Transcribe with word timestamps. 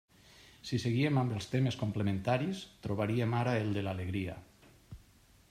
Si 0.69 0.79
seguíem 0.83 1.19
amb 1.21 1.35
els 1.35 1.49
temes 1.51 1.77
complementaris, 1.83 2.63
trobaríem 2.87 3.37
ara 3.43 3.55
el 3.63 3.71
de 3.79 3.85
l'alegria. 3.91 4.41